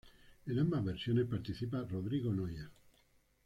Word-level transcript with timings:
En 0.47 0.57
ambas 0.57 0.83
versiones 0.83 1.27
participa 1.27 1.83
Rodrigo 1.87 2.33
Noya. 2.33 2.71